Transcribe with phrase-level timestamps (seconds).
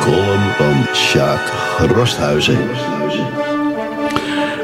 [0.00, 0.86] column van
[1.94, 2.58] Rosthuizen.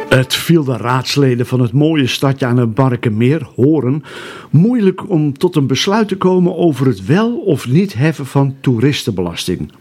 [0.08, 4.02] Het viel de raadsleden van het mooie stadje aan het Barkenmeer, Horen,
[4.50, 9.72] moeilijk om tot een besluit te komen over het wel of niet heffen van toeristenbelasting.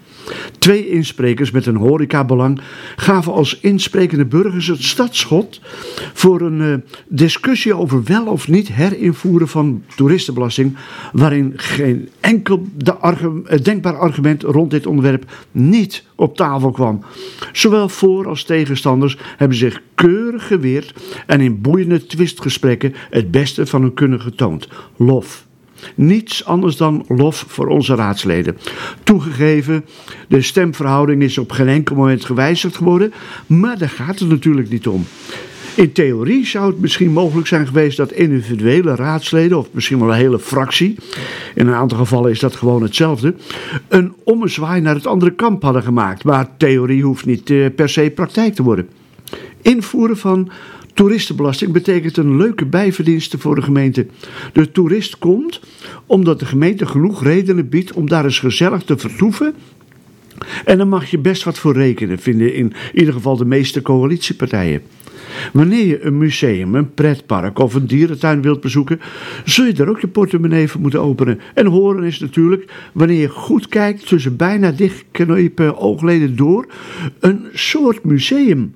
[0.57, 2.61] Twee insprekers met een horecabelang
[2.95, 5.61] gaven als insprekende burgers het stadschot
[6.13, 6.75] voor een uh,
[7.07, 10.75] discussie over wel of niet herinvoeren van toeristenbelasting,
[11.13, 12.67] waarin geen enkel
[12.99, 17.03] argu denkbaar argument rond dit onderwerp niet op tafel kwam.
[17.51, 20.93] Zowel voor als tegenstanders hebben zich keurig geweerd
[21.25, 24.67] en in boeiende twistgesprekken het beste van hun kunnen getoond.
[24.97, 25.49] Lof.
[25.95, 28.57] Niets anders dan lof voor onze raadsleden.
[29.03, 29.85] Toegegeven,
[30.27, 33.13] de stemverhouding is op geen enkel moment gewijzigd geworden,
[33.47, 35.05] maar daar gaat het natuurlijk niet om.
[35.75, 40.15] In theorie zou het misschien mogelijk zijn geweest dat individuele raadsleden, of misschien wel een
[40.15, 40.95] hele fractie,
[41.55, 43.35] in een aantal gevallen is dat gewoon hetzelfde,
[43.87, 46.23] een ommezwaai naar het andere kamp hadden gemaakt.
[46.23, 48.89] Maar theorie hoeft niet eh, per se praktijk te worden.
[49.61, 50.49] Invoeren van
[50.93, 54.05] Toeristenbelasting betekent een leuke bijverdienste voor de gemeente.
[54.53, 55.59] De toerist komt
[56.05, 59.53] omdat de gemeente genoeg redenen biedt om daar eens gezellig te vertoeven.
[60.65, 64.81] En dan mag je best wat voor rekenen, vinden in ieder geval de meeste coalitiepartijen.
[65.53, 68.99] Wanneer je een museum, een pretpark of een dierentuin wilt bezoeken,
[69.45, 71.39] zul je daar ook je portemonnee voor moeten openen.
[71.53, 76.65] En horen is natuurlijk, wanneer je goed kijkt tussen bijna dichtgeknepen oogleden door,
[77.19, 78.73] een soort museum.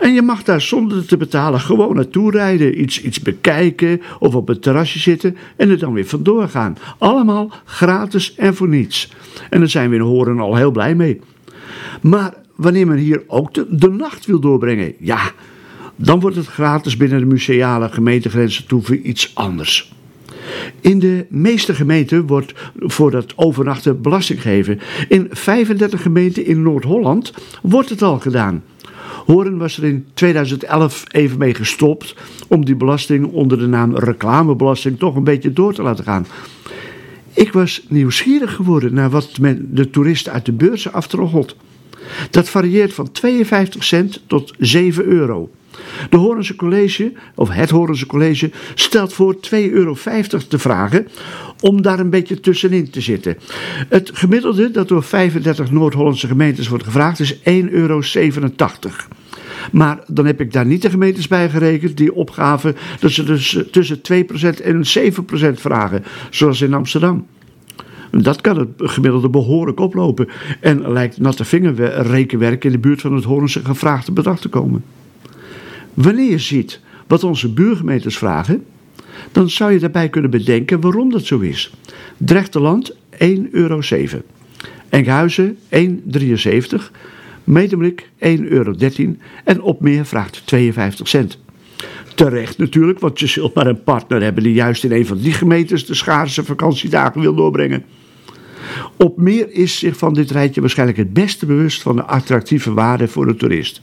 [0.00, 4.48] En je mag daar zonder te betalen gewoon naartoe rijden, iets, iets bekijken of op
[4.48, 6.76] het terrasje zitten en er dan weer vandoor gaan.
[6.98, 9.12] Allemaal gratis en voor niets.
[9.50, 11.20] En daar zijn we in Horen al heel blij mee.
[12.00, 15.20] Maar wanneer men hier ook de, nacht wil doorbrengen, ja,
[15.96, 19.92] dan wordt het gratis binnen de museale gemeentegrenzen toe voor iets anders.
[20.80, 24.80] In de meeste gemeenten wordt voor dat overnachten belasting gegeven.
[25.08, 28.62] In 35 gemeenten in Noord-Holland wordt het al gedaan.
[29.26, 32.14] Horen was er in 2011 even mee gestopt
[32.48, 36.26] om die belasting onder de naam reclamebelasting toch een beetje door te laten gaan.
[37.34, 41.56] Ik was nieuwsgierig geworden naar wat men de toeristen uit de beurzen aftroggelt.
[42.30, 45.50] Dat varieert van 52 cent tot 7 euro.
[46.10, 49.96] De Horense College, of het Horense College, stelt voor 2,50 euro
[50.48, 51.08] te vragen
[51.60, 53.36] om daar een beetje tussenin te zitten.
[53.88, 58.00] Het gemiddelde dat door 35 Noord-Hollandse gemeentes wordt gevraagd is 1,87 euro.
[59.72, 63.64] Maar dan heb ik daar niet de gemeentes bij gerekend die opgaven dat ze dus
[63.70, 67.26] tussen 2% en 7% vragen, zoals in Amsterdam.
[68.10, 70.28] Dat kan het gemiddelde behoorlijk oplopen
[70.60, 74.84] en lijkt natte vingerrekenwerk in de buurt van het Hoornse gevraagde bedrag te komen.
[75.94, 78.64] Wanneer je ziet wat onze buurgemeentes vragen,
[79.32, 81.72] dan zou je daarbij kunnen bedenken waarom dat zo is.
[82.16, 83.18] Drechterland 1,07
[83.50, 83.80] euro.
[84.88, 86.90] Enkhuizen 1,73
[87.44, 88.74] Medemblik 1,13 euro
[89.44, 91.38] en Opmeer vraagt 52 cent.
[92.14, 95.32] Terecht natuurlijk, want je zult maar een partner hebben die juist in een van die
[95.32, 97.84] gemeentes de schaarse vakantiedagen wil doorbrengen.
[98.96, 103.26] Opmeer is zich van dit rijtje waarschijnlijk het beste bewust van de attractieve waarde voor
[103.26, 103.80] de toerist.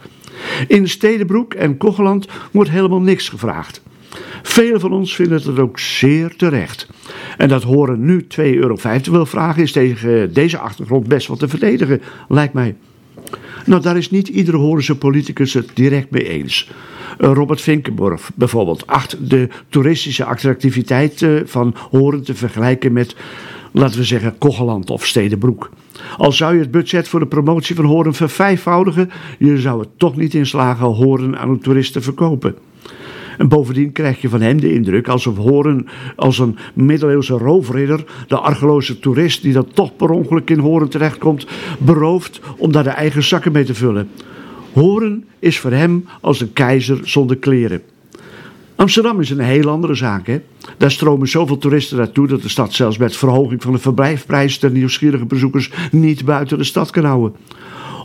[0.68, 3.82] In Stedenbroek en Kogeland wordt helemaal niks gevraagd.
[4.44, 6.88] Velen van ons vinden het ook zeer terecht.
[7.38, 11.48] En dat horen nu 2,50 euro wil vragen is tegen deze achtergrond best wat te
[11.48, 12.76] verdedigen, lijkt mij.
[13.66, 16.72] Nou, daar is niet iedere Horense politicus het direct mee eens.
[17.18, 23.16] Robert Vinkenborg bijvoorbeeld acht de toeristische attractiviteit van Horen te vergelijken met,
[23.78, 25.70] laten we zeggen, Kogeland of Stedenbroek.
[26.18, 30.16] Al zou je het budget voor de promotie van Horen vervijfvoudigen, je zou het toch
[30.16, 32.56] niet in slagen Horen aan de toeristen verkopen.
[33.38, 38.38] En bovendien krijg je van hem de indruk alsof Horen als een middeleeuwse roofridder de
[38.38, 41.48] argeloze toerist die dat toch per ongeluk in Horen terechtkomt,
[41.80, 44.10] berooft om daar de eigen zakken mee te vullen.
[44.74, 47.82] Horen is voor hem als een keizer zonder kleren.
[48.78, 50.28] Amsterdam is een heel andere zaak.
[50.28, 50.42] Hè?
[50.78, 54.72] Daar stromen zoveel toeristen naartoe dat de stad zelfs met verhoging van de verblijfprijs de
[54.72, 57.36] nieuwsgierige bezoekers niet buiten de stad kan houden.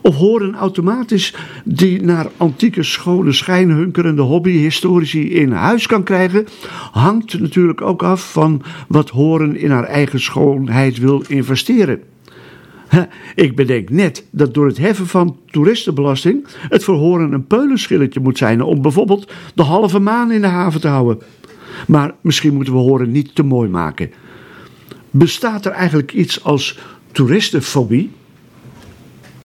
[0.02, 1.34] Of horen automatisch
[1.64, 6.46] die naar antieke schone schijnhunkerende hobbyhistorici in huis kan krijgen,
[6.92, 12.02] hangt natuurlijk ook af van wat horen in haar eigen schoonheid wil investeren.
[13.34, 18.38] Ik bedenk net dat door het heffen van toeristenbelasting het voor horen een peulenschilletje moet
[18.38, 21.22] zijn om bijvoorbeeld de halve maan in de haven te houden.
[21.86, 24.10] Maar misschien moeten we horen niet te mooi maken.
[25.10, 26.78] Bestaat er eigenlijk iets als
[27.12, 28.10] toeristenfobie?